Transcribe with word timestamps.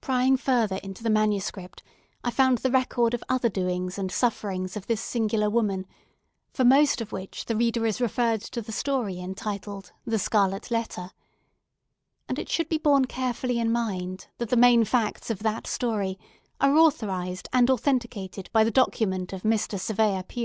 Prying 0.00 0.36
further 0.36 0.78
into 0.82 1.04
the 1.04 1.08
manuscript, 1.08 1.84
I 2.24 2.32
found 2.32 2.58
the 2.58 2.70
record 2.72 3.14
of 3.14 3.22
other 3.28 3.48
doings 3.48 3.96
and 3.96 4.10
sufferings 4.10 4.76
of 4.76 4.88
this 4.88 5.00
singular 5.00 5.48
woman, 5.48 5.86
for 6.52 6.64
most 6.64 7.00
of 7.00 7.12
which 7.12 7.44
the 7.44 7.54
reader 7.54 7.86
is 7.86 8.00
referred 8.00 8.40
to 8.40 8.60
the 8.60 8.72
story 8.72 9.20
entitled 9.20 9.92
"THE 10.04 10.18
SCARLET 10.18 10.72
LETTER"; 10.72 11.12
and 12.28 12.40
it 12.40 12.48
should 12.48 12.68
be 12.68 12.78
borne 12.78 13.04
carefully 13.04 13.60
in 13.60 13.70
mind 13.70 14.26
that 14.38 14.48
the 14.48 14.56
main 14.56 14.84
facts 14.84 15.30
of 15.30 15.44
that 15.44 15.68
story 15.68 16.18
are 16.60 16.76
authorized 16.76 17.48
and 17.52 17.70
authenticated 17.70 18.50
by 18.52 18.64
the 18.64 18.72
document 18.72 19.32
of 19.32 19.42
Mr. 19.44 19.78
Surveyor 19.78 20.24
Pue. 20.24 20.36